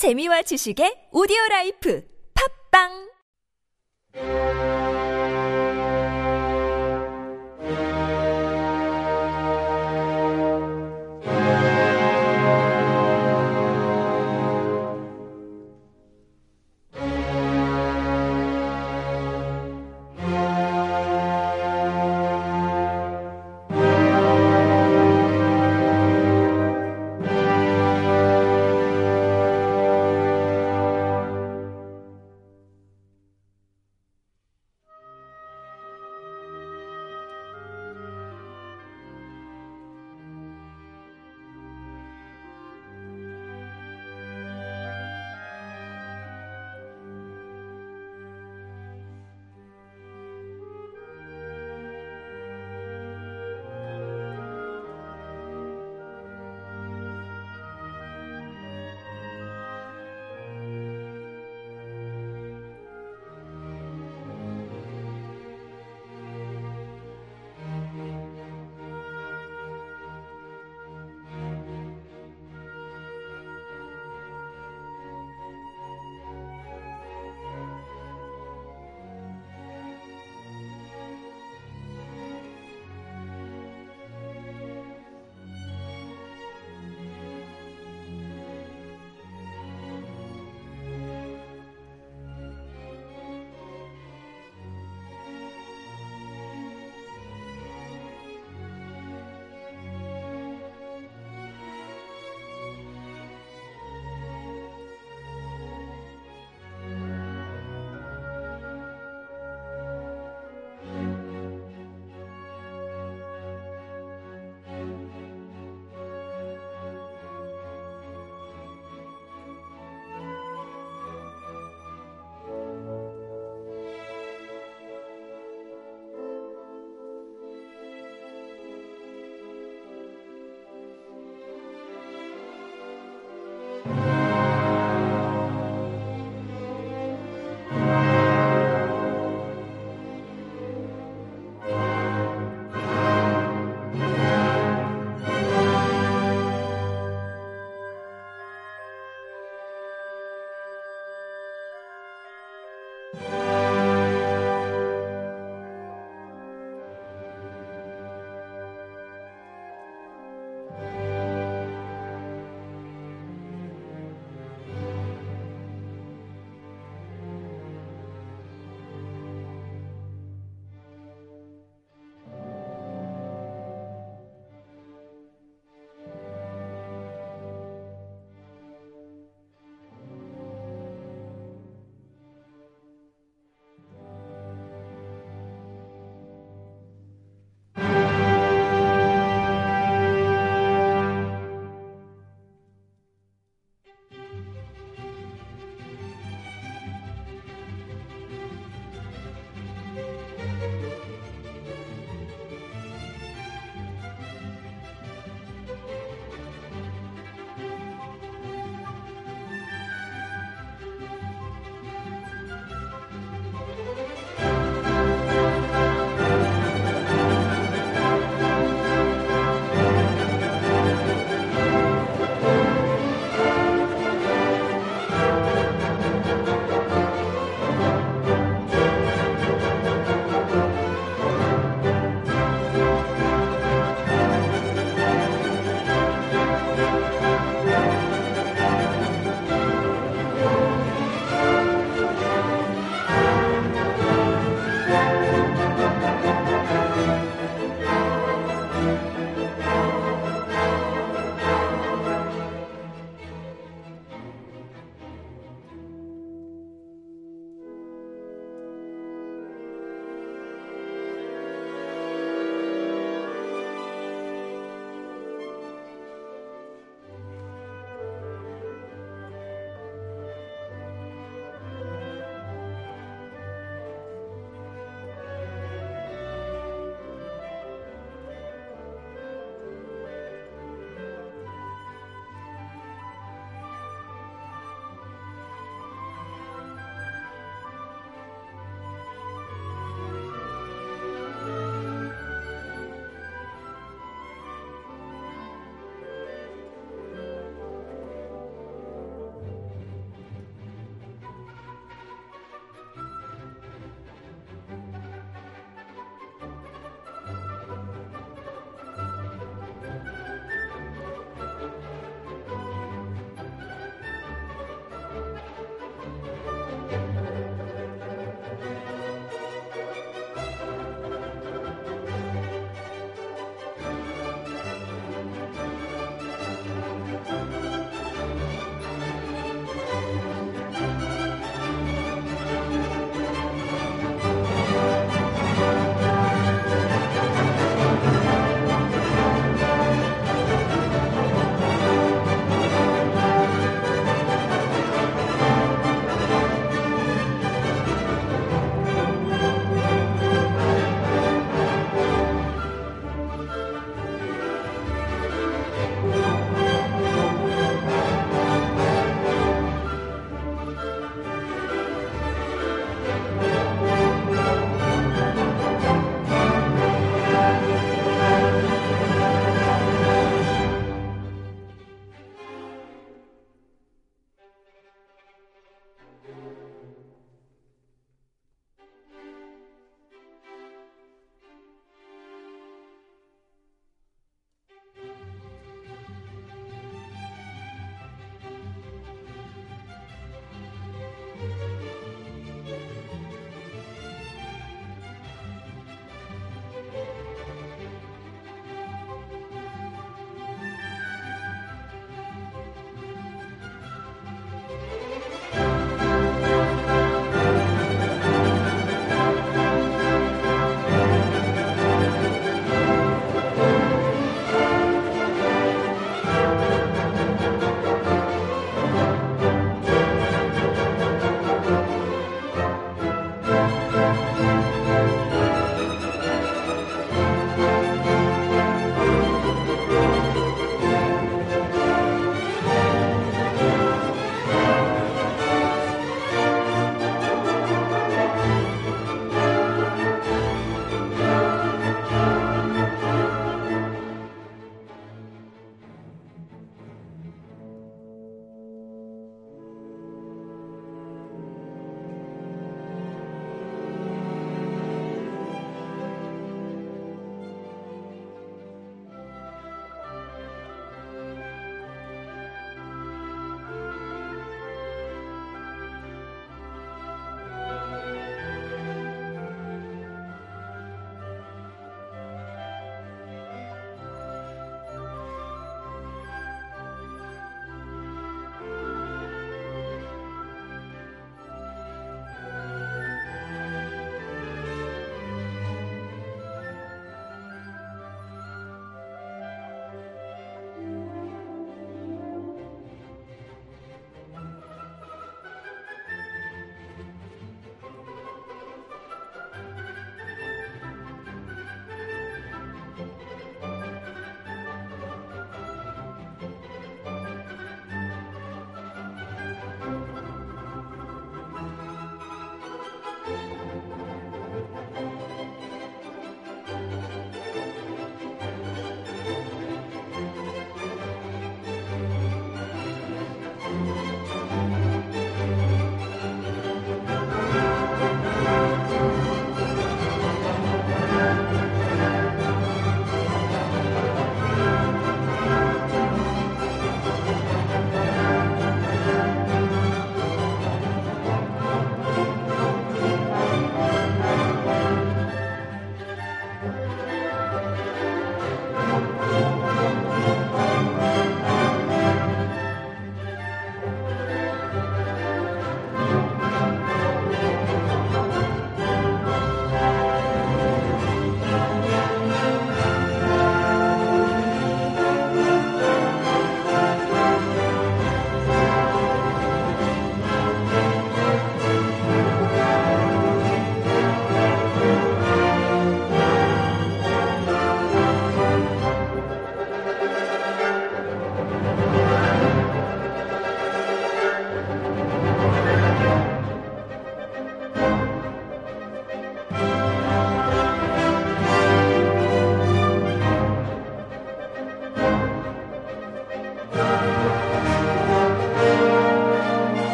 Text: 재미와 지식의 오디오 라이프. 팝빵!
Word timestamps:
재미와 0.00 0.40
지식의 0.40 1.12
오디오 1.12 1.36
라이프. 1.50 2.00
팝빵! 2.72 3.12